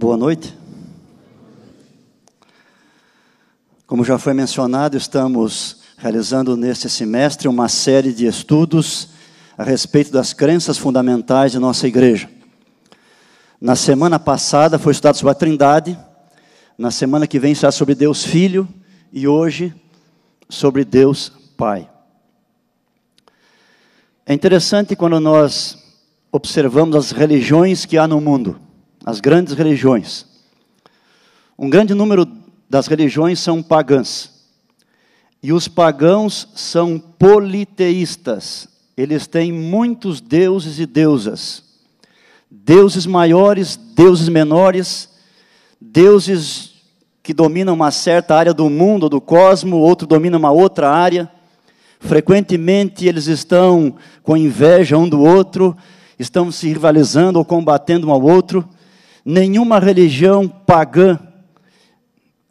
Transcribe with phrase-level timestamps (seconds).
[0.00, 0.56] Boa noite.
[3.86, 9.10] Como já foi mencionado, estamos realizando neste semestre uma série de estudos
[9.58, 12.30] a respeito das crenças fundamentais de nossa igreja.
[13.60, 15.98] Na semana passada foi estudado sobre a Trindade,
[16.78, 18.66] na semana que vem será sobre Deus Filho
[19.12, 19.74] e hoje
[20.48, 21.86] sobre Deus Pai.
[24.24, 25.76] É interessante quando nós
[26.32, 28.69] observamos as religiões que há no mundo
[29.10, 30.24] as grandes religiões.
[31.58, 32.26] Um grande número
[32.68, 34.30] das religiões são pagãs.
[35.42, 38.68] E os pagãos são politeístas.
[38.96, 41.64] Eles têm muitos deuses e deusas.
[42.48, 45.08] Deuses maiores, deuses menores,
[45.80, 46.70] deuses
[47.22, 51.28] que dominam uma certa área do mundo, do cosmo, outro domina uma outra área.
[51.98, 55.76] Frequentemente eles estão com inveja um do outro,
[56.18, 58.68] estão se rivalizando ou combatendo um ao outro
[59.24, 61.18] nenhuma religião pagã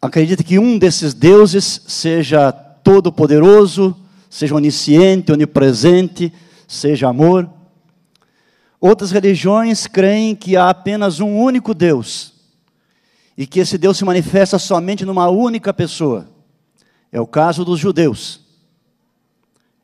[0.01, 3.95] acredita que um desses deuses seja todo-poderoso,
[4.29, 6.31] seja onisciente, onipresente,
[6.67, 7.49] seja amor.
[8.79, 12.33] Outras religiões creem que há apenas um único Deus
[13.37, 16.29] e que esse Deus se manifesta somente numa única pessoa.
[17.11, 18.41] É o caso dos judeus.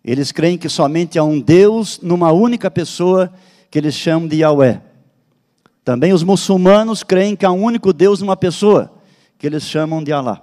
[0.03, 3.33] Eles creem que somente há um Deus numa única pessoa
[3.71, 4.81] que eles chamam de Yahweh.
[5.85, 8.91] Também os muçulmanos creem que há um único Deus numa pessoa,
[9.37, 10.41] que eles chamam de Alá.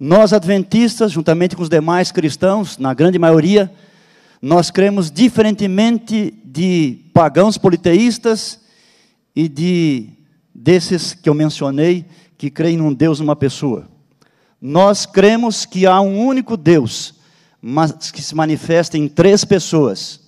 [0.00, 3.72] Nós, adventistas, juntamente com os demais cristãos, na grande maioria,
[4.42, 8.58] nós cremos diferentemente de pagãos politeístas
[9.34, 10.08] e de
[10.52, 12.04] desses que eu mencionei,
[12.36, 13.86] que creem num Deus numa pessoa.
[14.60, 17.14] Nós cremos que há um único Deus,
[17.60, 20.20] mas que se manifesta em três pessoas,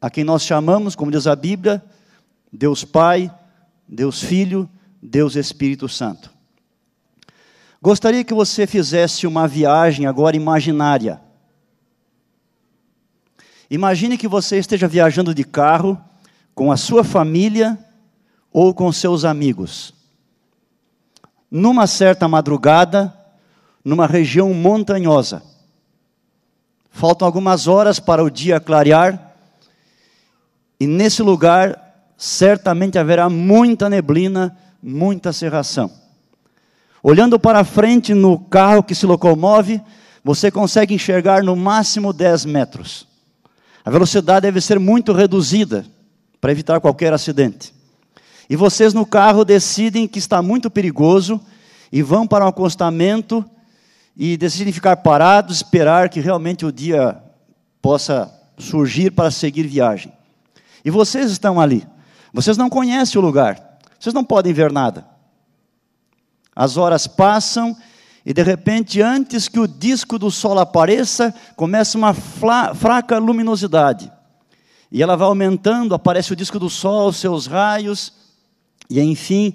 [0.00, 1.82] a quem nós chamamos, como diz a Bíblia,
[2.52, 3.30] Deus Pai,
[3.92, 4.70] Deus Filho,
[5.02, 6.30] Deus Espírito Santo.
[7.82, 11.20] Gostaria que você fizesse uma viagem agora imaginária.
[13.68, 16.00] Imagine que você esteja viajando de carro
[16.54, 17.76] com a sua família
[18.52, 19.92] ou com seus amigos.
[21.50, 23.12] Numa certa madrugada,
[23.84, 25.42] numa região montanhosa.
[26.90, 29.34] Faltam algumas horas para o dia clarear,
[30.78, 31.89] e nesse lugar
[32.20, 35.90] certamente haverá muita neblina, muita cerração.
[37.02, 39.80] Olhando para frente no carro que se locomove,
[40.22, 43.08] você consegue enxergar no máximo 10 metros.
[43.82, 45.86] A velocidade deve ser muito reduzida
[46.42, 47.72] para evitar qualquer acidente.
[48.50, 51.40] E vocês no carro decidem que está muito perigoso
[51.90, 53.42] e vão para um acostamento
[54.14, 57.16] e decidem ficar parados, esperar que realmente o dia
[57.80, 60.12] possa surgir para seguir viagem.
[60.84, 61.82] E vocês estão ali.
[62.32, 65.06] Vocês não conhecem o lugar, vocês não podem ver nada.
[66.54, 67.76] As horas passam
[68.24, 74.12] e de repente, antes que o disco do sol apareça, começa uma fraca luminosidade.
[74.92, 78.12] E ela vai aumentando, aparece o disco do sol, seus raios,
[78.88, 79.54] e enfim,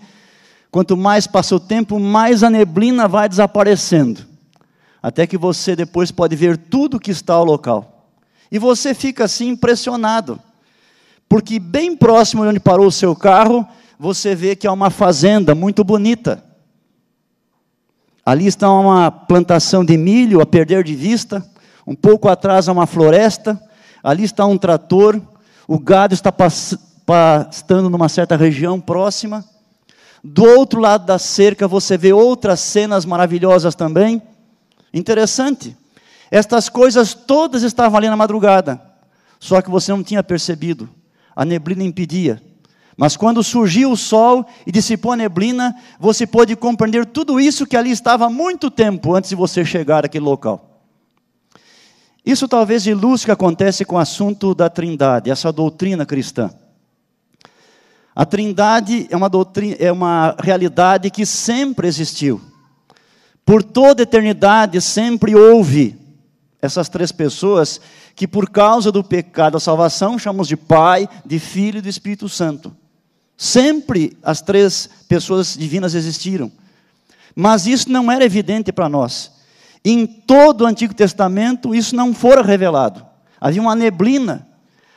[0.71, 4.25] quanto mais passa o tempo, mais a neblina vai desaparecendo.
[5.01, 8.09] Até que você depois pode ver tudo que está ao local.
[8.51, 10.41] E você fica assim impressionado.
[11.27, 15.55] Porque bem próximo de onde parou o seu carro, você vê que há uma fazenda
[15.55, 16.43] muito bonita.
[18.25, 21.45] Ali está uma plantação de milho a perder de vista.
[21.85, 23.61] Um pouco atrás há uma floresta.
[24.03, 25.21] Ali está um trator.
[25.67, 29.43] O gado está pastando numa certa região próxima.
[30.23, 34.21] Do outro lado da cerca você vê outras cenas maravilhosas também.
[34.91, 35.77] Interessante.
[36.31, 38.81] Estas coisas todas estavam ali na madrugada,
[39.39, 40.89] só que você não tinha percebido
[41.35, 42.41] a neblina impedia.
[42.97, 47.75] Mas quando surgiu o sol e dissipou a neblina, você pôde compreender tudo isso que
[47.75, 50.75] ali estava há muito tempo antes de você chegar àquele local.
[52.25, 56.49] Isso talvez ilustre o que acontece com o assunto da Trindade, essa doutrina cristã.
[58.15, 62.41] A Trindade é uma doutrina, é uma realidade que sempre existiu.
[63.45, 66.04] Por toda eternidade sempre houve
[66.65, 67.79] essas três pessoas
[68.15, 72.27] que por causa do pecado da salvação chamamos de Pai, de Filho e de Espírito
[72.27, 72.75] Santo.
[73.37, 76.51] Sempre as três pessoas divinas existiram.
[77.35, 79.31] Mas isso não era evidente para nós.
[79.83, 83.05] Em todo o Antigo Testamento isso não fora revelado.
[83.39, 84.47] Havia uma neblina.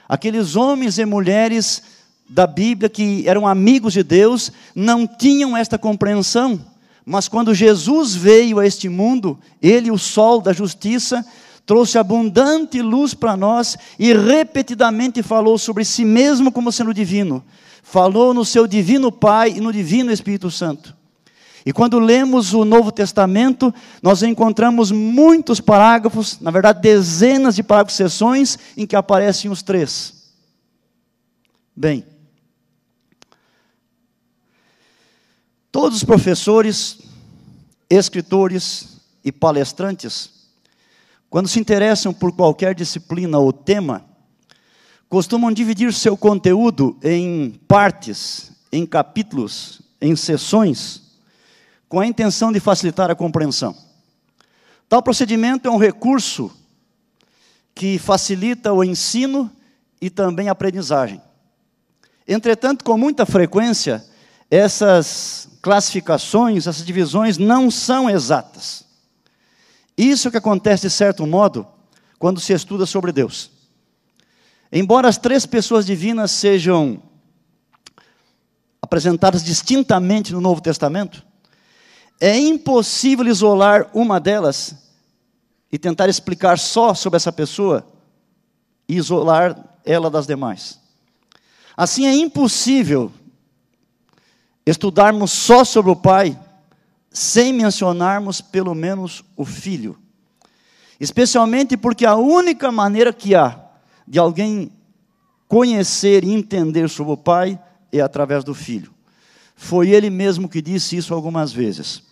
[0.09, 1.82] Aqueles homens e mulheres
[2.29, 6.61] da Bíblia que eram amigos de Deus não tinham esta compreensão.
[7.05, 11.25] Mas quando Jesus veio a este mundo, ele, o sol da justiça,
[11.69, 17.44] trouxe abundante luz para nós e repetidamente falou sobre si mesmo como sendo divino.
[17.82, 20.97] Falou no seu divino Pai e no divino Espírito Santo.
[21.67, 23.73] E quando lemos o Novo Testamento,
[24.03, 30.32] nós encontramos muitos parágrafos, na verdade, dezenas de parágrafos, sessões, em que aparecem os três.
[31.76, 32.03] Bem,
[35.71, 36.99] todos os professores,
[37.91, 40.38] escritores e palestrantes,
[41.31, 44.05] quando se interessam por qualquer disciplina ou tema,
[45.09, 51.09] costumam dividir seu conteúdo em partes, em capítulos, em sessões
[51.89, 53.75] com a intenção de facilitar a compreensão.
[54.89, 56.51] Tal procedimento é um recurso
[57.75, 59.51] que facilita o ensino
[60.01, 61.21] e também a aprendizagem.
[62.27, 64.05] Entretanto, com muita frequência,
[64.51, 68.85] essas classificações, essas divisões não são exatas.
[69.99, 71.67] Isso que acontece de certo modo
[72.21, 73.50] quando se estuda sobre Deus.
[74.71, 77.03] Embora as três pessoas divinas sejam
[78.81, 81.27] apresentadas distintamente no Novo Testamento,
[82.21, 84.77] é impossível isolar uma delas
[85.71, 87.85] e tentar explicar só sobre essa pessoa
[88.89, 90.79] e isolar ela das demais.
[91.77, 93.12] Assim é impossível
[94.65, 96.39] estudarmos só sobre o Pai
[97.19, 99.99] sem mencionarmos pelo menos o Filho.
[101.00, 103.61] Especialmente porque a única maneira que há
[104.06, 104.70] de alguém
[105.49, 107.61] conhecer e entender sobre o Pai
[107.91, 108.94] é através do Filho.
[109.56, 112.05] Foi ele mesmo que disse isso algumas vezes.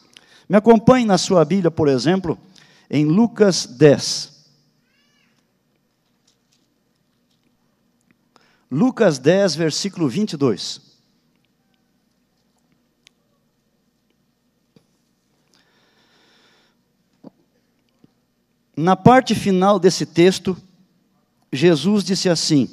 [0.48, 2.36] Me acompanhe na sua Bíblia, por exemplo,
[2.90, 4.34] em Lucas 10.
[8.68, 10.85] Lucas 10, versículo 22.
[18.76, 20.56] Na parte final desse texto,
[21.52, 22.68] Jesus disse assim: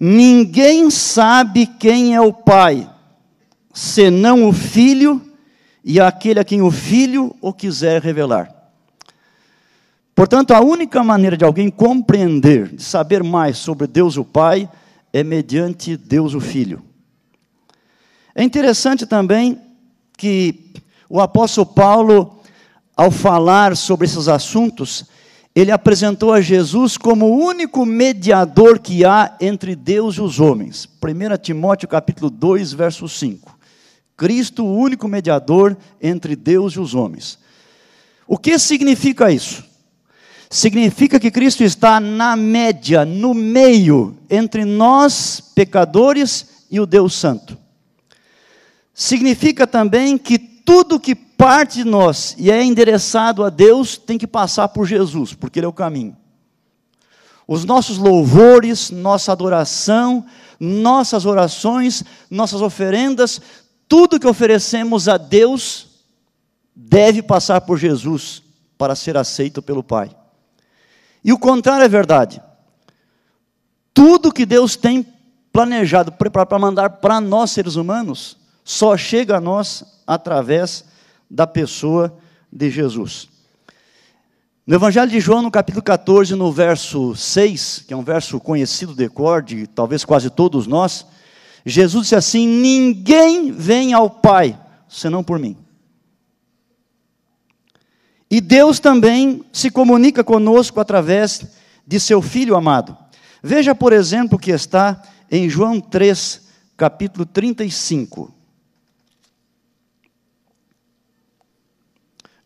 [0.00, 2.90] Ninguém sabe quem é o Pai,
[3.72, 5.20] senão o Filho
[5.84, 8.52] e aquele a quem o filho o quiser revelar.
[10.14, 14.68] Portanto, a única maneira de alguém compreender, de saber mais sobre Deus o Pai,
[15.12, 16.82] é mediante Deus o Filho.
[18.34, 19.60] É interessante também
[20.16, 20.72] que
[21.08, 22.41] o apóstolo Paulo,
[22.96, 25.04] ao falar sobre esses assuntos,
[25.54, 30.88] ele apresentou a Jesus como o único mediador que há entre Deus e os homens.
[31.02, 33.58] 1 Timóteo capítulo 2, verso 5.
[34.16, 37.38] Cristo, o único mediador entre Deus e os homens.
[38.26, 39.64] O que significa isso?
[40.48, 47.58] Significa que Cristo está na média, no meio, entre nós, pecadores, e o Deus Santo.
[48.94, 50.38] Significa também que
[50.72, 55.34] tudo que parte de nós e é endereçado a Deus tem que passar por Jesus,
[55.34, 56.16] porque Ele é o caminho.
[57.46, 60.24] Os nossos louvores, nossa adoração,
[60.58, 63.38] nossas orações, nossas oferendas,
[63.86, 65.88] tudo que oferecemos a Deus
[66.74, 68.42] deve passar por Jesus
[68.78, 70.10] para ser aceito pelo Pai.
[71.22, 72.40] E o contrário é verdade.
[73.92, 75.06] Tudo que Deus tem
[75.52, 80.84] planejado para mandar para nós seres humanos só chega a nós através
[81.30, 82.16] da pessoa
[82.52, 83.28] de Jesus.
[84.64, 88.94] No Evangelho de João, no capítulo 14, no verso 6, que é um verso conhecido
[88.94, 91.04] de cor de talvez quase todos nós,
[91.66, 94.58] Jesus disse assim: Ninguém vem ao Pai
[94.88, 95.56] senão por mim.
[98.30, 101.44] E Deus também se comunica conosco através
[101.86, 102.96] de seu Filho amado.
[103.42, 106.40] Veja, por exemplo, o que está em João 3,
[106.76, 108.32] capítulo 35.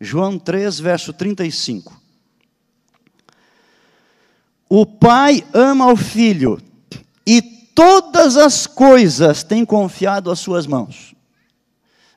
[0.00, 2.00] João 3, verso 35.
[4.69, 6.61] O Pai ama o Filho
[7.26, 7.41] e
[7.75, 11.15] todas as coisas tem confiado às suas mãos.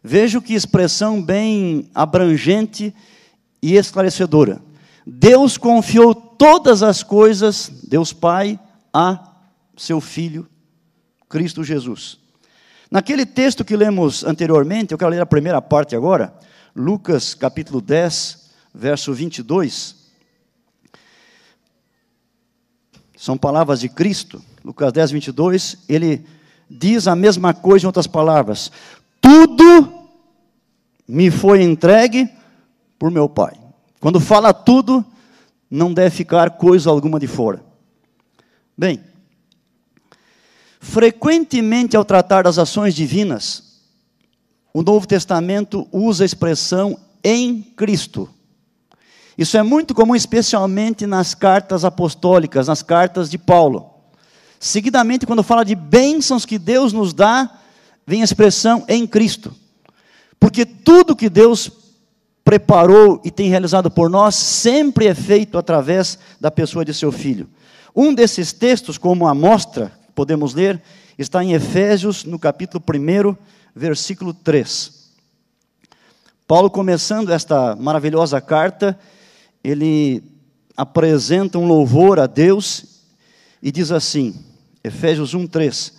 [0.03, 2.93] Vejo que expressão bem abrangente
[3.62, 4.62] e esclarecedora.
[5.05, 8.59] Deus confiou todas as coisas, Deus Pai,
[8.93, 9.33] a
[9.75, 10.48] seu Filho,
[11.27, 12.17] Cristo Jesus.
[12.89, 16.33] Naquele texto que lemos anteriormente, eu quero ler a primeira parte agora,
[16.75, 19.95] Lucas capítulo 10, verso 22.
[23.17, 24.41] São palavras de Cristo.
[24.63, 26.25] Lucas 10, 22, ele
[26.69, 28.71] diz a mesma coisa em outras palavras:
[29.19, 30.07] Tudo
[31.07, 32.29] me foi entregue
[32.97, 33.57] por meu Pai.
[33.99, 35.05] Quando fala tudo,
[35.69, 37.63] não deve ficar coisa alguma de fora.
[38.77, 39.03] Bem,
[40.79, 43.68] frequentemente ao tratar das ações divinas,
[44.73, 48.29] o Novo Testamento usa a expressão em Cristo.
[49.38, 53.89] Isso é muito comum, especialmente nas cartas apostólicas, nas cartas de Paulo.
[54.59, 57.49] Seguidamente, quando fala de bênçãos que Deus nos dá,
[58.05, 59.55] vem a expressão em Cristo.
[60.38, 61.71] Porque tudo que Deus
[62.43, 67.47] preparou e tem realizado por nós sempre é feito através da pessoa de seu filho.
[67.95, 70.81] Um desses textos, como amostra, podemos ler,
[71.17, 73.35] está em Efésios, no capítulo 1,
[73.75, 74.99] versículo 3.
[76.47, 78.97] Paulo, começando esta maravilhosa carta,
[79.63, 80.23] ele
[80.75, 82.85] apresenta um louvor a Deus
[83.61, 84.35] e diz assim:
[84.83, 85.93] Efésios 1:3.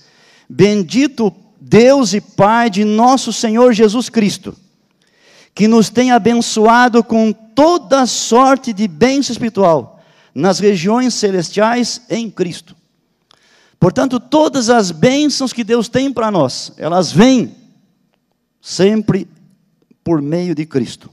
[0.49, 4.57] Bendito Deus e Pai de nosso Senhor Jesus Cristo,
[5.55, 10.03] que nos tem abençoado com toda sorte de bênção espiritual
[10.35, 12.75] nas regiões celestiais em Cristo.
[13.79, 17.55] Portanto, todas as bênçãos que Deus tem para nós, elas vêm
[18.61, 19.29] sempre
[20.03, 21.11] por meio de Cristo.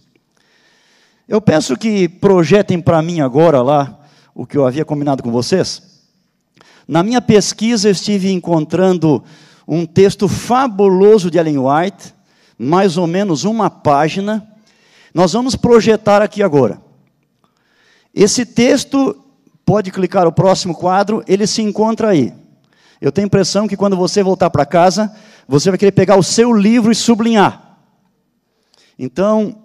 [1.27, 3.99] Eu peço que projetem para mim agora lá
[4.33, 5.81] o que eu havia combinado com vocês.
[6.87, 9.23] Na minha pesquisa, eu estive encontrando
[9.67, 12.13] um texto fabuloso de Ellen White,
[12.57, 14.47] mais ou menos uma página.
[15.13, 16.81] Nós vamos projetar aqui agora.
[18.13, 19.21] Esse texto,
[19.65, 22.33] pode clicar o próximo quadro, ele se encontra aí.
[22.99, 25.13] Eu tenho a impressão que quando você voltar para casa,
[25.47, 27.77] você vai querer pegar o seu livro e sublinhar.
[28.97, 29.55] Então,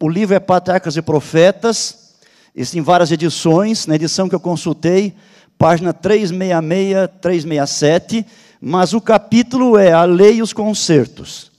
[0.00, 2.14] o livro é Patriarcas e Profetas,
[2.54, 5.14] existem várias edições, na edição que eu consultei,
[5.58, 8.26] página 366, 367,
[8.60, 11.50] mas o capítulo é A Lei e os Concertos.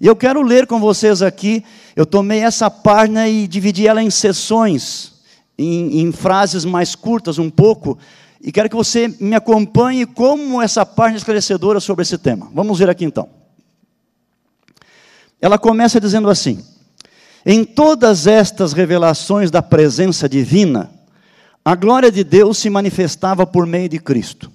[0.00, 1.64] E eu quero ler com vocês aqui,
[1.96, 5.12] eu tomei essa página e dividi ela em sessões,
[5.58, 7.98] em, em frases mais curtas um pouco,
[8.42, 12.50] e quero que você me acompanhe como essa página esclarecedora sobre esse tema.
[12.54, 13.28] Vamos ver aqui então.
[15.40, 16.64] Ela começa dizendo assim:
[17.44, 20.90] em todas estas revelações da presença divina,
[21.62, 24.50] a glória de Deus se manifestava por meio de Cristo.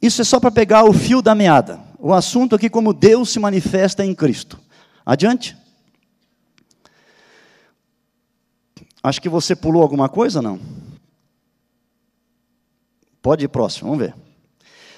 [0.00, 1.80] Isso é só para pegar o fio da meada.
[1.98, 4.58] O assunto aqui, como Deus se manifesta em Cristo.
[5.04, 5.56] Adiante.
[9.02, 10.60] Acho que você pulou alguma coisa, não?
[13.22, 14.14] Pode ir próximo, vamos ver.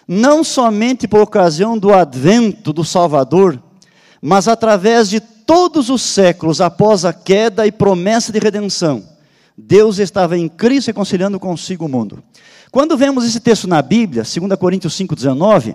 [0.07, 3.63] Não somente por ocasião do advento do Salvador,
[4.21, 9.03] mas através de todos os séculos após a queda e promessa de redenção,
[9.57, 12.23] Deus estava em Cristo reconciliando consigo o mundo.
[12.71, 15.75] Quando vemos esse texto na Bíblia, 2 Coríntios 5,19,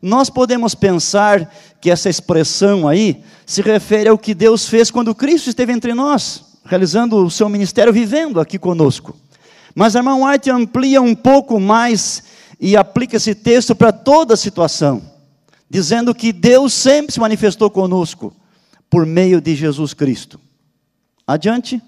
[0.00, 5.48] nós podemos pensar que essa expressão aí se refere ao que Deus fez quando Cristo
[5.48, 9.16] esteve entre nós, realizando o seu ministério, vivendo aqui conosco.
[9.74, 12.22] Mas a irmã White amplia um pouco mais
[12.60, 15.02] e aplica esse texto para toda a situação,
[15.68, 18.34] dizendo que Deus sempre se manifestou conosco
[18.88, 20.38] por meio de Jesus Cristo.
[21.26, 21.82] Adiante.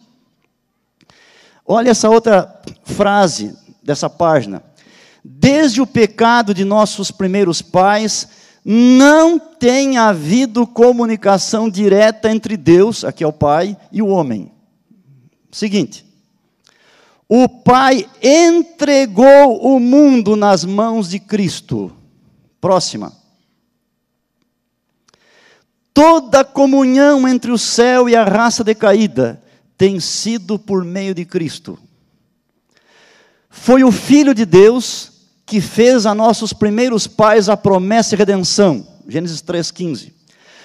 [1.65, 4.63] Olha essa outra frase dessa página.
[5.25, 8.29] Desde o pecado de nossos primeiros pais,
[8.65, 14.53] não tem havido comunicação direta entre Deus, aqui é o Pai, e o homem.
[15.51, 16.06] Seguinte.
[17.29, 21.93] O Pai entregou o mundo nas mãos de Cristo.
[22.61, 23.13] Próxima.
[25.93, 29.43] Toda comunhão entre o céu e a raça decaída
[29.77, 31.79] tem sido por meio de Cristo.
[33.49, 35.13] Foi o Filho de Deus
[35.45, 38.87] que fez a nossos primeiros pais a promessa de redenção.
[39.09, 40.13] Gênesis 3,15.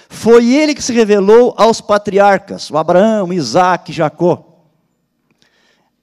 [0.08, 4.51] Foi ele que se revelou aos patriarcas, o Abraão, Isaac, Jacó.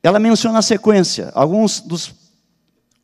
[0.02, 2.14] Ela menciona a sequência, alguns dos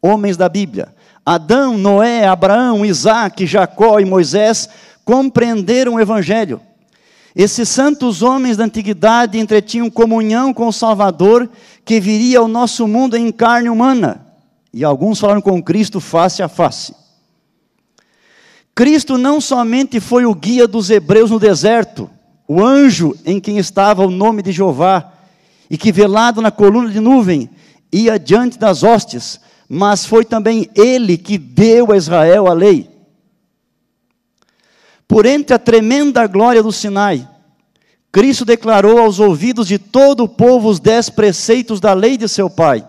[0.01, 0.93] homens da Bíblia.
[1.25, 4.69] Adão, Noé, Abraão, Isaac, Jacó e Moisés
[5.03, 6.61] compreenderam o Evangelho.
[7.35, 11.49] Esses santos homens da antiguidade entretinham comunhão com o Salvador
[11.83, 14.25] que viria ao nosso mundo em carne humana.
[14.73, 16.95] E alguns falaram com Cristo face a face.
[18.73, 22.09] Cristo não somente foi o guia dos hebreus no deserto,
[22.47, 25.13] o anjo em quem estava o nome de Jeová,
[25.69, 27.49] e que velado na coluna de nuvem
[27.91, 32.89] ia diante das hostes, mas foi também ele que deu a Israel a lei.
[35.07, 37.27] Por entre a tremenda glória do Sinai,
[38.11, 42.49] Cristo declarou aos ouvidos de todo o povo os dez preceitos da lei de seu
[42.49, 42.87] Pai.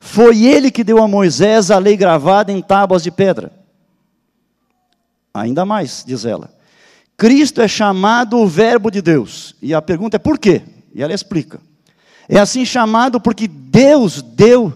[0.00, 3.52] Foi ele que deu a Moisés a lei gravada em tábuas de pedra.
[5.32, 6.50] Ainda mais, diz ela.
[7.16, 9.54] Cristo é chamado o Verbo de Deus.
[9.60, 10.62] E a pergunta é por quê?
[10.94, 11.60] E ela explica.
[12.28, 14.72] É assim chamado porque Deus deu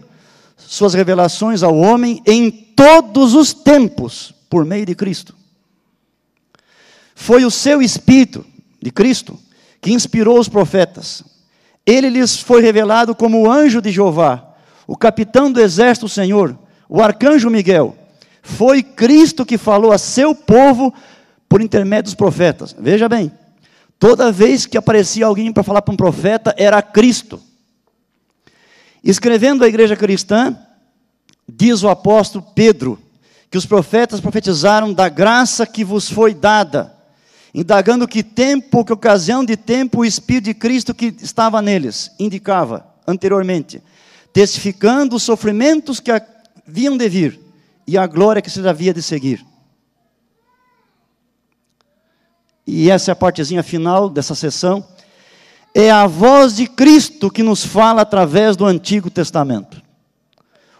[0.56, 5.35] suas revelações ao homem em todos os tempos, por meio de Cristo.
[7.14, 8.44] Foi o seu Espírito,
[8.80, 9.38] de Cristo,
[9.80, 11.23] que inspirou os profetas.
[11.85, 14.54] Ele lhes foi revelado como o anjo de Jeová,
[14.87, 16.56] o capitão do exército do Senhor,
[16.88, 17.97] o arcanjo Miguel.
[18.42, 20.92] Foi Cristo que falou a seu povo
[21.49, 22.75] por intermédio dos profetas.
[22.78, 23.30] Veja bem,
[24.02, 27.40] toda vez que aparecia alguém para falar para um profeta, era Cristo.
[29.04, 30.59] Escrevendo à igreja cristã,
[31.49, 32.99] diz o apóstolo Pedro,
[33.49, 36.92] que os profetas profetizaram da graça que vos foi dada,
[37.54, 42.85] indagando que tempo, que ocasião de tempo o Espírito de Cristo que estava neles indicava
[43.06, 43.80] anteriormente,
[44.32, 47.38] testificando os sofrimentos que haviam de vir
[47.87, 49.51] e a glória que se havia de seguir.
[52.66, 54.87] E essa é a partezinha final dessa sessão.
[55.75, 59.83] É a voz de Cristo que nos fala através do Antigo Testamento.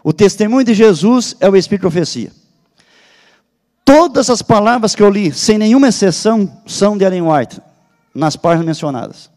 [0.03, 2.31] O testemunho de Jesus é o Espírito de profecia.
[3.85, 7.61] Todas as palavras que eu li, sem nenhuma exceção, são de Ellen White,
[8.13, 9.29] nas páginas mencionadas.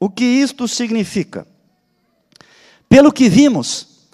[0.00, 1.46] O que isto significa?
[2.88, 4.08] Pelo que vimos,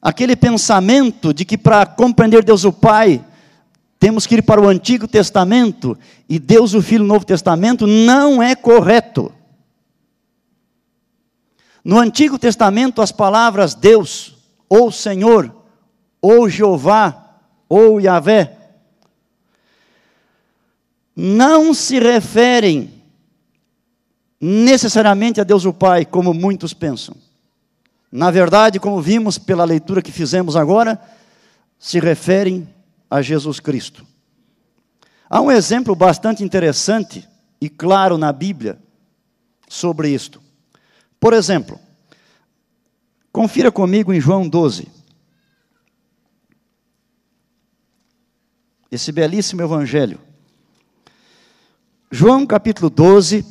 [0.00, 3.24] aquele pensamento de que para compreender Deus o Pai,
[4.00, 8.42] temos que ir para o Antigo Testamento e Deus o Filho no Novo Testamento, não
[8.42, 9.30] é correto.
[11.84, 14.38] No Antigo Testamento, as palavras Deus,
[14.70, 15.54] ou Senhor,
[16.20, 18.56] ou Jeová, ou Yahvé,
[21.14, 22.90] não se referem
[24.40, 27.14] necessariamente a Deus o Pai, como muitos pensam.
[28.10, 30.98] Na verdade, como vimos pela leitura que fizemos agora,
[31.78, 32.66] se referem
[33.10, 34.06] a Jesus Cristo.
[35.28, 37.28] Há um exemplo bastante interessante
[37.60, 38.78] e claro na Bíblia
[39.68, 40.40] sobre isto.
[41.18, 41.78] Por exemplo,
[43.32, 44.88] confira comigo em João 12.
[48.90, 50.20] Esse belíssimo evangelho.
[52.10, 53.44] João capítulo 12,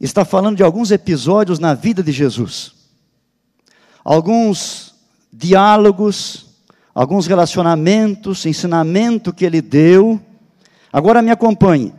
[0.00, 2.74] está falando de alguns episódios na vida de Jesus.
[4.02, 4.89] Alguns
[5.32, 6.46] diálogos,
[6.94, 10.20] alguns relacionamentos, ensinamento que ele deu.
[10.92, 11.92] Agora me acompanhe.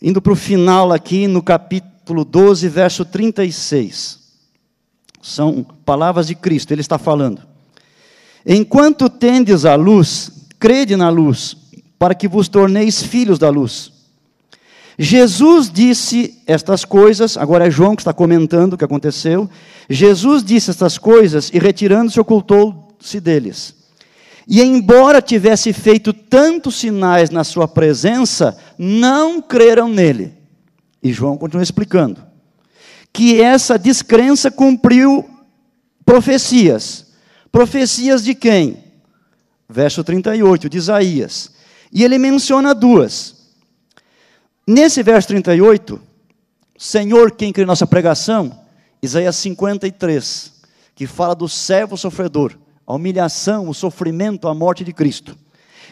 [0.00, 4.20] Indo para o final aqui no capítulo 12, verso 36.
[5.22, 7.42] São palavras de Cristo, ele está falando.
[8.44, 11.56] Enquanto tendes a luz, crede na luz,
[11.98, 13.95] para que vos torneis filhos da luz.
[14.98, 19.48] Jesus disse estas coisas, agora é João que está comentando o que aconteceu.
[19.90, 23.74] Jesus disse estas coisas e, retirando-se, ocultou-se deles.
[24.48, 30.32] E, embora tivesse feito tantos sinais na sua presença, não creram nele.
[31.02, 32.24] E João continua explicando
[33.12, 35.28] que essa descrença cumpriu
[36.04, 37.06] profecias.
[37.50, 38.84] Profecias de quem?
[39.68, 41.50] Verso 38 de Isaías.
[41.92, 43.35] E ele menciona duas.
[44.68, 46.00] Nesse verso 38,
[46.76, 48.58] Senhor, quem crê nossa pregação,
[49.00, 50.52] Isaías 53,
[50.92, 55.36] que fala do servo sofredor, a humilhação, o sofrimento, a morte de Cristo.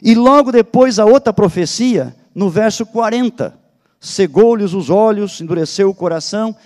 [0.03, 3.57] E logo depois a outra profecia, no verso 40,
[4.01, 6.57] cegou-lhes os olhos, endureceu o coração.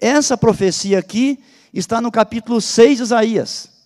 [0.00, 1.38] Essa profecia aqui
[1.72, 3.77] está no capítulo 6 de Isaías.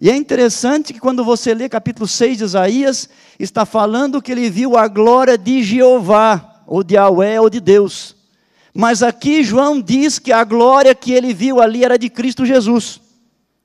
[0.00, 3.08] E é interessante que quando você lê capítulo 6 de Isaías,
[3.38, 8.14] está falando que ele viu a glória de Jeová, ou de Yahweh, ou de Deus.
[8.72, 13.00] Mas aqui João diz que a glória que ele viu ali era de Cristo Jesus.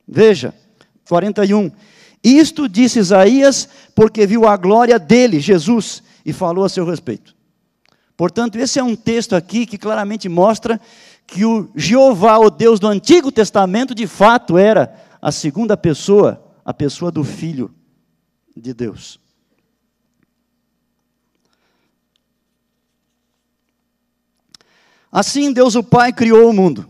[0.08, 0.54] Veja,
[1.08, 1.72] 41.
[2.24, 7.36] Isto disse Isaías, porque viu a glória dele, Jesus, e falou a seu respeito.
[8.18, 10.80] Portanto, esse é um texto aqui que claramente mostra
[11.28, 14.94] que o Jeová, o Deus do Antigo Testamento, de fato era
[15.24, 17.74] a segunda pessoa, a pessoa do Filho
[18.58, 19.18] de Deus.
[25.10, 26.86] Assim Deus o Pai criou o mundo,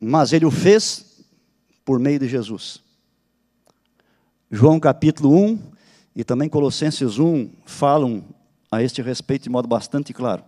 [0.00, 1.24] mas ele o fez
[1.84, 2.82] por meio de Jesus.
[4.50, 5.72] João capítulo 1
[6.16, 8.24] e também Colossenses 1 falam
[8.68, 10.42] a este respeito de modo bastante claro.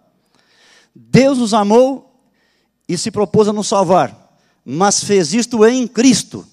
[0.93, 2.21] Deus nos amou
[2.89, 6.45] e se propôs a nos salvar, mas fez isto em Cristo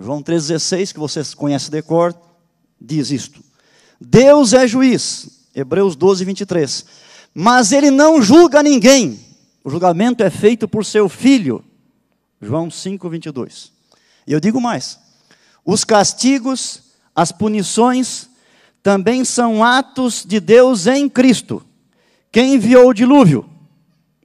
[0.00, 2.14] João 3,16, que vocês conhecem de cor,
[2.80, 3.42] diz isto.
[4.00, 6.84] Deus é juiz, Hebreus 12, 23.
[7.34, 9.18] Mas ele não julga ninguém.
[9.64, 11.64] O julgamento é feito por seu filho.
[12.40, 13.72] João 5, 22.
[14.24, 15.00] E eu digo mais:
[15.64, 16.80] os castigos,
[17.14, 18.30] as punições,
[18.84, 21.60] também são atos de Deus em Cristo.
[22.30, 23.50] Quem enviou o dilúvio?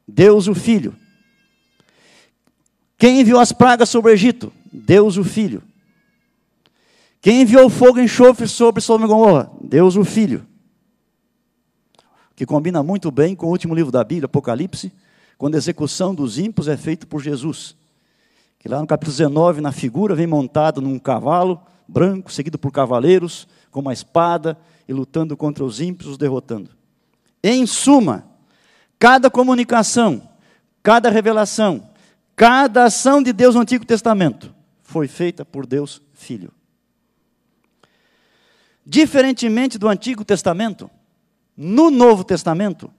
[0.07, 0.95] Deus o Filho.
[2.95, 4.53] Quem enviou as pragas sobre o Egito?
[4.73, 5.61] Deus o Filho.
[7.21, 9.51] Quem enviou fogo e enxofre sobre Sodoma e Gomorra?
[9.61, 10.45] Deus o Filho.
[12.35, 14.91] que combina muito bem com o último livro da Bíblia, Apocalipse,
[15.37, 17.75] quando a execução dos ímpios é feita por Jesus.
[18.57, 23.47] Que lá no capítulo 19, na figura, vem montado num cavalo branco, seguido por cavaleiros,
[23.69, 24.57] com uma espada
[24.87, 26.71] e lutando contra os ímpios, os derrotando.
[27.43, 28.25] Em suma,
[28.97, 30.27] cada comunicação,
[30.81, 31.87] cada revelação,
[32.35, 34.52] cada ação de Deus no Antigo Testamento
[34.93, 36.51] foi feita por Deus Filho.
[38.85, 40.87] Diferentemente do Antigo Testamento,
[41.57, 42.93] no Novo Testamento,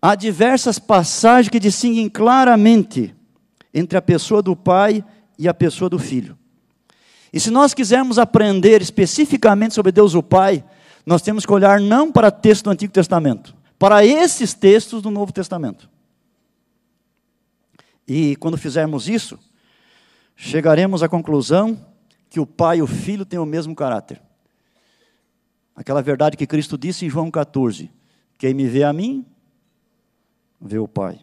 [0.00, 3.16] há diversas passagens que distinguem claramente
[3.74, 5.04] entre a pessoa do Pai
[5.36, 6.38] e a pessoa do Filho.
[7.32, 10.64] E se nós quisermos aprender especificamente sobre Deus o Pai,
[11.04, 15.32] nós temos que olhar não para textos do Antigo Testamento, para esses textos do Novo
[15.32, 15.90] Testamento.
[18.06, 19.36] E quando fizermos isso,
[20.40, 21.76] chegaremos à conclusão
[22.30, 24.22] que o Pai e o Filho têm o mesmo caráter.
[25.74, 27.90] Aquela verdade que Cristo disse em João 14:
[28.38, 29.26] Quem me vê a mim,
[30.60, 31.18] vê o Pai.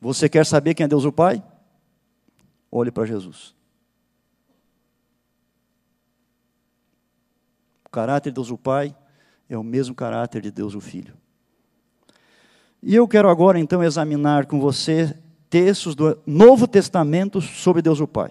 [0.00, 1.42] Você quer saber quem é Deus o Pai?
[2.70, 3.54] Olhe para Jesus.
[7.84, 8.96] O caráter de Deus o Pai
[9.48, 11.14] é o mesmo caráter de Deus o Filho.
[12.80, 15.18] E eu quero agora então examinar com você
[15.50, 18.30] textos do Novo Testamento sobre Deus o Pai.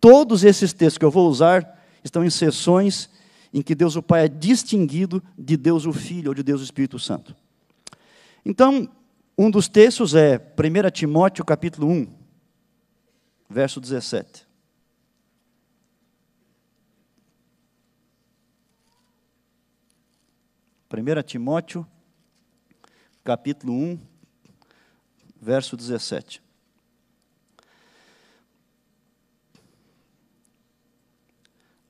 [0.00, 3.10] Todos esses textos que eu vou usar estão em sessões
[3.52, 6.64] em que Deus o Pai é distinguido de Deus o Filho ou de Deus o
[6.64, 7.36] Espírito Santo.
[8.44, 8.90] Então,
[9.36, 12.08] um dos textos é 1 Timóteo capítulo 1,
[13.48, 14.48] verso 17.
[20.88, 21.86] Primeira Timóteo,
[23.22, 24.09] capítulo 1,
[25.40, 26.42] verso 17.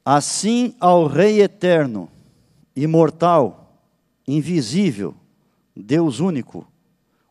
[0.04, 2.10] Assim ao Rei eterno,
[2.74, 3.80] imortal,
[4.26, 5.14] invisível,
[5.76, 6.66] Deus único,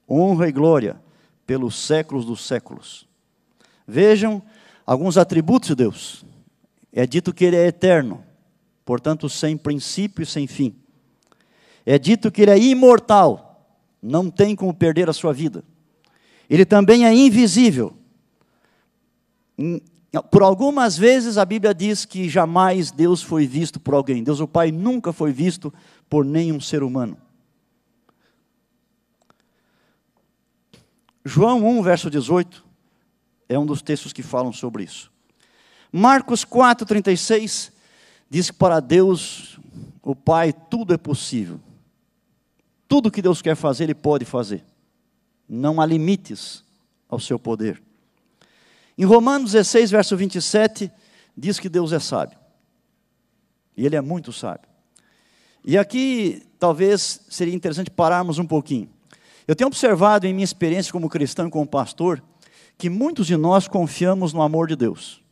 [0.08, 1.01] honra e glória
[1.45, 3.08] pelos séculos dos séculos.
[3.88, 4.41] Vejam
[4.86, 6.25] alguns atributos de Deus.
[6.91, 8.23] É dito que Ele é eterno,
[8.86, 10.75] portanto, sem princípio e sem fim.
[11.86, 15.63] É dito que Ele é imortal, não tem como perder a sua vida.
[16.49, 17.95] Ele também é invisível,
[20.31, 24.23] por algumas vezes a Bíblia diz que jamais Deus foi visto por alguém.
[24.23, 25.71] Deus o Pai nunca foi visto
[26.09, 27.17] por nenhum ser humano.
[31.23, 32.65] João 1, verso 18,
[33.47, 35.12] é um dos textos que falam sobre isso.
[35.91, 37.71] Marcos 4, 36
[38.29, 39.59] diz que para Deus,
[40.01, 41.59] o Pai, tudo é possível.
[42.88, 44.63] Tudo que Deus quer fazer, Ele pode fazer.
[45.49, 46.63] Não há limites
[47.09, 47.81] ao seu poder.
[48.97, 50.91] Em Romanos 16, verso 27,
[51.35, 52.38] diz que Deus é sábio.
[53.75, 54.69] E Ele é muito sábio.
[55.63, 58.89] E aqui, talvez, seria interessante pararmos um pouquinho.
[59.47, 62.23] Eu tenho observado em minha experiência como cristão e como pastor,
[62.77, 65.23] que muitos de nós confiamos no amor de Deus.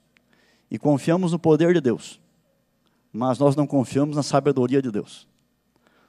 [0.71, 2.19] E confiamos no poder de Deus.
[3.13, 5.27] Mas nós não confiamos na sabedoria de Deus.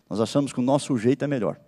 [0.09, 1.61] Nós achamos que o nosso jeito é melhor.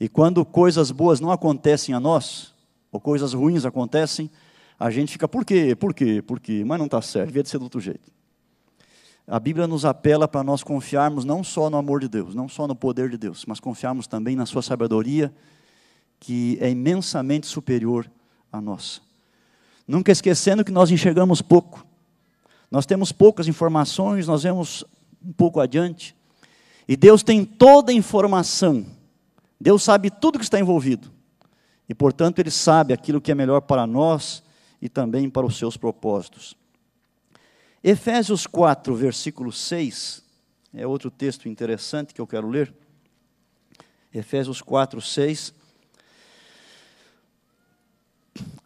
[0.00, 2.54] E quando coisas boas não acontecem a nós,
[2.90, 4.30] ou coisas ruins acontecem,
[4.78, 5.76] a gente fica, por quê?
[5.76, 6.22] Por quê?
[6.22, 6.64] Por quê?
[6.64, 8.10] Mas não está certo, devia ser do outro jeito.
[9.26, 12.66] A Bíblia nos apela para nós confiarmos não só no amor de Deus, não só
[12.66, 15.32] no poder de Deus, mas confiarmos também na sua sabedoria,
[16.18, 18.10] que é imensamente superior
[18.50, 19.02] à nossa.
[19.86, 21.86] Nunca esquecendo que nós enxergamos pouco.
[22.70, 24.84] Nós temos poucas informações, nós vemos
[25.24, 26.16] um pouco adiante.
[26.88, 28.86] E Deus tem toda a informação.
[29.60, 31.12] Deus sabe tudo que está envolvido.
[31.88, 34.42] E, portanto, Ele sabe aquilo que é melhor para nós
[34.80, 36.56] e também para os seus propósitos.
[37.82, 40.22] Efésios 4, versículo 6,
[40.72, 42.72] é outro texto interessante que eu quero ler.
[44.14, 45.52] Efésios 4, 6.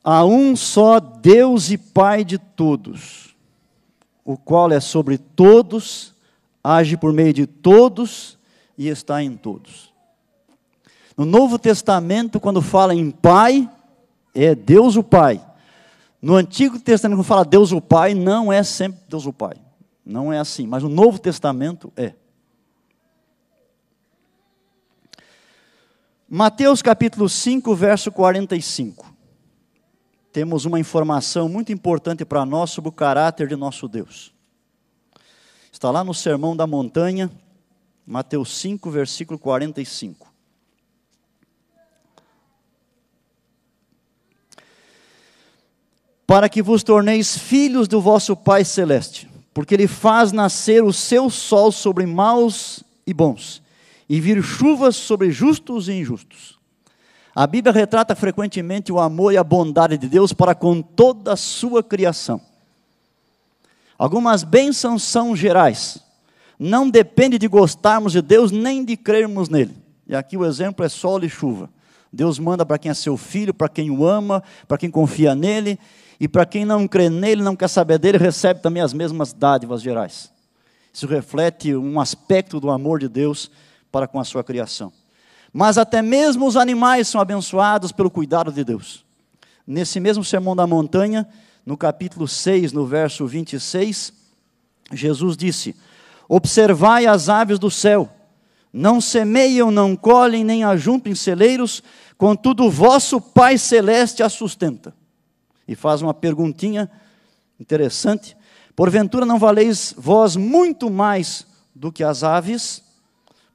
[0.03, 3.35] Há um só Deus e Pai de todos,
[4.25, 6.15] o qual é sobre todos,
[6.63, 8.39] age por meio de todos
[8.77, 9.94] e está em todos.
[11.17, 13.71] No Novo Testamento, quando fala em Pai,
[14.35, 15.45] é Deus o Pai.
[16.21, 19.55] No Antigo Testamento, quando fala Deus o Pai, não é sempre Deus o Pai.
[20.05, 22.15] Não é assim, mas no Novo Testamento é.
[26.29, 29.15] Mateus capítulo 5, verso 45.
[30.33, 34.35] Temos uma informação muito importante para nós sobre o caráter de nosso Deus.
[35.71, 37.31] Está lá no Sermão da Montanha,
[38.05, 40.34] Mateus 5, versículo 45.
[46.27, 51.29] Para que vos torneis filhos do vosso Pai Celeste, porque Ele faz nascer o seu
[51.29, 53.63] sol sobre maus e bons,
[54.09, 56.59] e vir chuvas sobre justos e injustos.
[57.35, 61.37] A Bíblia retrata frequentemente o amor e a bondade de Deus para com toda a
[61.37, 62.41] sua criação.
[63.99, 65.99] Algumas bênçãos são gerais.
[66.59, 69.77] Não depende de gostarmos de Deus nem de crermos nele.
[70.07, 71.69] E aqui o exemplo é sol e chuva.
[72.13, 75.79] Deus manda para quem é seu filho, para quem o ama, para quem confia nele,
[76.19, 79.83] e para quem não crê nele, não quer saber dele, recebe também as mesmas dádivas
[79.83, 80.33] gerais.
[80.93, 83.51] Isso reflete um aspecto do amor de Deus
[83.91, 84.93] para com a sua criação.
[85.53, 89.05] Mas até mesmo os animais são abençoados pelo cuidado de Deus.
[89.67, 91.27] Nesse mesmo Sermão da Montanha,
[91.65, 94.13] no capítulo 6, no verso 26,
[94.93, 95.75] Jesus disse:
[96.29, 98.09] Observai as aves do céu,
[98.73, 101.83] não semeiam, não colhem, nem ajuntam em celeiros,
[102.19, 104.95] contudo o vosso Pai Celeste as sustenta.
[105.67, 106.91] E faz uma perguntinha
[107.59, 108.37] interessante:
[108.77, 112.83] Porventura não valeis vós muito mais do que as aves?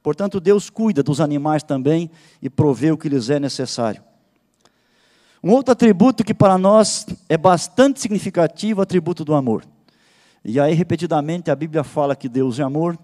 [0.02, 4.02] Portanto, Deus cuida dos animais também e provê o que lhes é necessário.
[5.42, 9.64] Um outro atributo que para nós é bastante significativo, o atributo do amor.
[10.42, 12.98] E aí, repetidamente, a Bíblia fala que Deus é amor.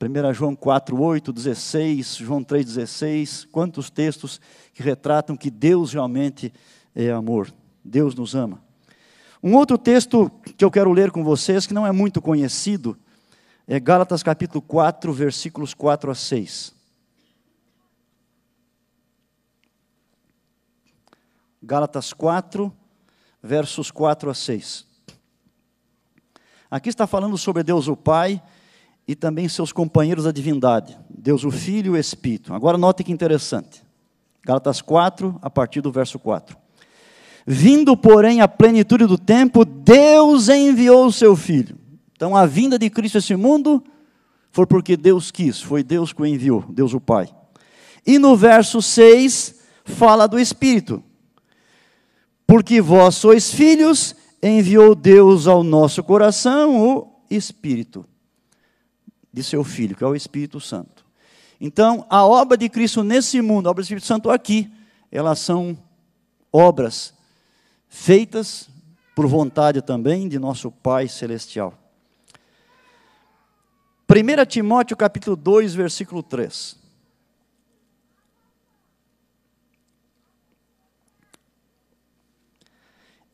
[0.00, 3.48] 1 João 4, 8, 16, João 3, 16.
[3.50, 4.40] Quantos textos
[4.74, 6.52] que retratam que Deus realmente
[6.94, 7.52] é amor.
[7.86, 8.62] Deus nos ama.
[9.42, 12.98] Um outro texto que eu quero ler com vocês, que não é muito conhecido,
[13.66, 16.74] é Gálatas capítulo 4, versículos 4 a 6.
[21.62, 22.72] Gálatas 4,
[23.42, 24.86] versos 4 a 6.
[26.70, 28.42] Aqui está falando sobre Deus o Pai
[29.06, 32.52] e também seus companheiros da divindade, Deus o Filho e o Espírito.
[32.52, 33.84] Agora note que interessante.
[34.44, 36.65] Gálatas 4, a partir do verso 4.
[37.46, 42.88] Vindo, porém, a plenitude do tempo, Deus enviou o seu Filho então a vinda de
[42.88, 43.84] Cristo a esse mundo
[44.50, 47.28] foi porque Deus quis, foi Deus que o enviou, Deus o Pai.
[48.06, 49.54] E no verso 6
[49.84, 51.04] fala do Espírito.
[52.46, 58.06] Porque vós sois filhos, enviou Deus ao nosso coração o Espírito
[59.30, 61.04] de seu Filho, que é o Espírito Santo.
[61.60, 64.70] Então, a obra de Cristo nesse mundo, a obra do Espírito Santo aqui,
[65.10, 65.76] elas são
[66.50, 67.12] obras
[67.96, 68.68] feitas
[69.14, 71.74] por vontade também de nosso Pai Celestial.
[74.08, 76.76] 1 Timóteo capítulo 2, versículo 3.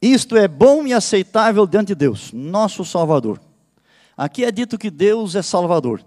[0.00, 3.40] Isto é bom e aceitável diante de Deus, nosso Salvador.
[4.16, 6.02] Aqui é dito que Deus é Salvador.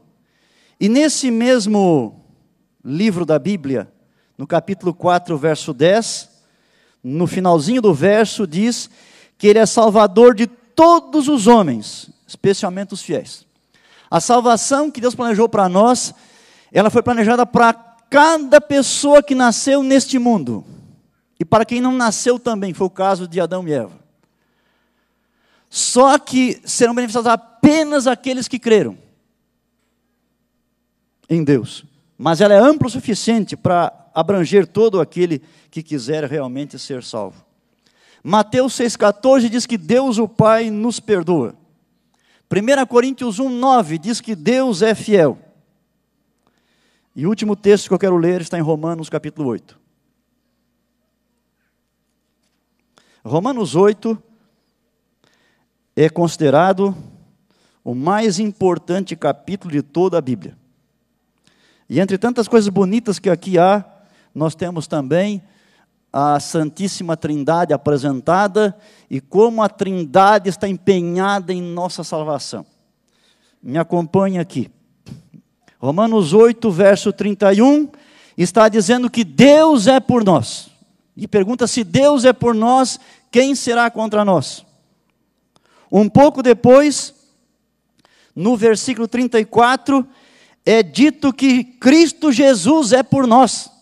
[0.79, 2.25] E nesse mesmo
[2.83, 3.91] livro da Bíblia,
[4.37, 6.34] no capítulo 4, verso 10,
[7.07, 8.89] no finalzinho do verso, diz
[9.37, 13.45] que Ele é Salvador de todos os homens, especialmente os fiéis.
[14.09, 16.15] A salvação que Deus planejou para nós,
[16.71, 17.73] ela foi planejada para
[18.09, 20.65] cada pessoa que nasceu neste mundo.
[21.39, 23.99] E para quem não nasceu também, foi o caso de Adão e Eva.
[25.69, 28.97] Só que serão beneficiados apenas aqueles que creram
[31.29, 31.85] em Deus.
[32.17, 37.45] Mas ela é ampla o suficiente para abranger todo aquele que quiser realmente ser salvo.
[38.23, 41.53] Mateus 6,14 diz que Deus, o Pai, nos perdoa.
[42.49, 45.37] 1 Coríntios 1, 9 diz que Deus é fiel.
[47.13, 49.77] E o último texto que eu quero ler está em Romanos capítulo 8.
[53.23, 54.17] Romanos 8
[55.95, 56.95] é considerado
[57.83, 60.57] o mais importante capítulo de toda a Bíblia.
[61.89, 63.94] E entre tantas coisas bonitas que aqui há,
[64.35, 65.41] nós temos também
[66.11, 68.77] a Santíssima Trindade apresentada
[69.09, 72.65] e como a Trindade está empenhada em nossa salvação.
[73.63, 74.69] Me acompanhe aqui.
[75.79, 77.89] Romanos 8, verso 31,
[78.37, 80.69] está dizendo que Deus é por nós.
[81.15, 82.99] E pergunta se Deus é por nós,
[83.31, 84.65] quem será contra nós?
[85.91, 87.13] Um pouco depois,
[88.35, 90.05] no versículo 34,
[90.65, 93.74] é dito que Cristo Jesus é por nós.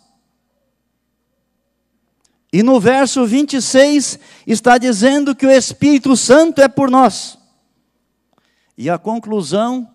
[2.54, 7.36] E no verso 26 está dizendo que o Espírito Santo é por nós.
[8.78, 9.90] E a conclusão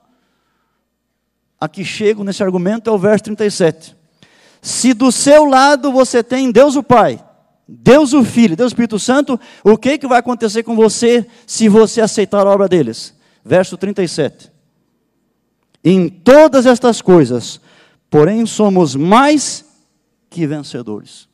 [1.60, 3.96] a que chego nesse argumento é o verso 37.
[4.60, 7.24] Se do seu lado você tem Deus o Pai,
[7.68, 11.68] Deus o Filho, Deus o Espírito Santo, o que, que vai acontecer com você se
[11.68, 13.14] você aceitar a obra deles?
[13.44, 14.50] Verso 37.
[15.84, 17.60] Em todas estas coisas,
[18.10, 19.64] porém, somos mais
[20.28, 21.28] que vencedores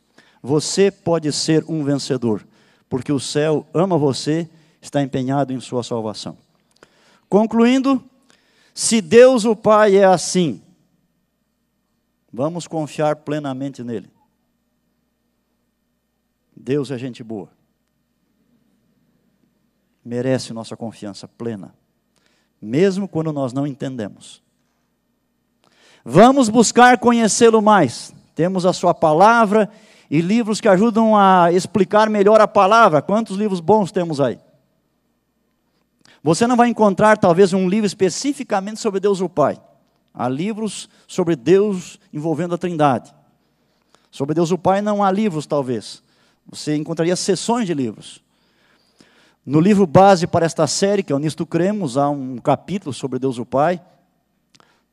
[0.44, 2.46] você pode ser um vencedor,
[2.88, 4.48] porque o céu ama você,
[4.80, 6.36] está empenhado em sua salvação.
[7.28, 8.04] Concluindo,
[8.74, 10.60] se Deus o Pai é assim,
[12.36, 14.10] Vamos confiar plenamente nele.
[16.56, 17.48] Deus é gente boa.
[20.04, 21.72] Merece nossa confiança plena,
[22.60, 24.42] mesmo quando nós não entendemos.
[26.04, 28.12] Vamos buscar conhecê-lo mais.
[28.34, 29.70] Temos a sua palavra
[30.10, 33.02] e livros que ajudam a explicar melhor a palavra.
[33.02, 34.38] Quantos livros bons temos aí?
[36.22, 39.60] Você não vai encontrar talvez um livro especificamente sobre Deus o Pai.
[40.12, 43.14] Há livros sobre Deus envolvendo a Trindade.
[44.10, 46.02] Sobre Deus o Pai não há livros, talvez.
[46.46, 48.22] Você encontraria sessões de livros.
[49.44, 53.18] No livro base para esta série, que é o Nisto Cremos, há um capítulo sobre
[53.18, 53.82] Deus o Pai.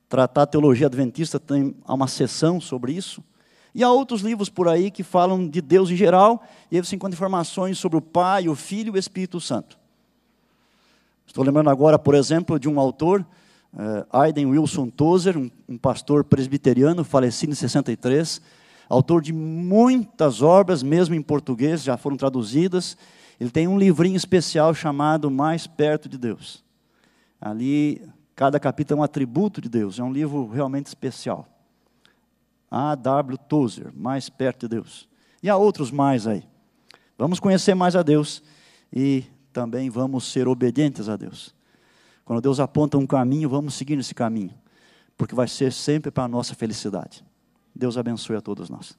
[0.10, 3.24] Tratar a Teologia Adventista tem uma sessão sobre isso.
[3.74, 6.96] E há outros livros por aí que falam de Deus em geral, e aí você
[6.96, 9.80] encontra informações sobre o Pai, o Filho e o Espírito Santo.
[11.26, 13.26] Estou lembrando agora, por exemplo, de um autor,
[13.74, 18.42] uh, Aiden Wilson Tozer, um, um pastor presbiteriano, falecido em 63,
[18.90, 22.98] autor de muitas obras, mesmo em português, já foram traduzidas.
[23.40, 26.62] Ele tem um livrinho especial chamado Mais Perto de Deus.
[27.40, 28.02] Ali,
[28.36, 31.48] cada capítulo é um atributo de Deus, é um livro realmente especial.
[32.72, 33.38] A.W.
[33.38, 35.08] Tozer, Mais Perto de Deus.
[35.44, 36.44] E há outros mais aí.
[37.18, 38.42] Vamos conhecer mais a Deus
[38.92, 41.54] e também vamos ser obedientes a Deus.
[42.24, 44.54] Quando Deus aponta um caminho, vamos seguir nesse caminho,
[45.18, 47.24] porque vai ser sempre para a nossa felicidade.
[47.76, 48.98] Deus abençoe a todos nós.